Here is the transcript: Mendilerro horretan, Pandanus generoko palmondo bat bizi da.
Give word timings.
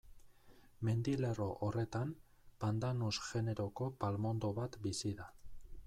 Mendilerro 0.87 1.49
horretan, 1.67 2.15
Pandanus 2.65 3.13
generoko 3.29 3.91
palmondo 4.05 4.53
bat 4.63 4.81
bizi 4.89 5.15
da. 5.23 5.31